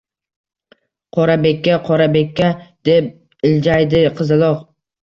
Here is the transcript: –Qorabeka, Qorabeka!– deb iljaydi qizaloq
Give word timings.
–Qorabeka, 1.17 1.77
Qorabeka!– 1.91 2.51
deb 2.91 3.13
iljaydi 3.53 4.07
qizaloq 4.19 4.69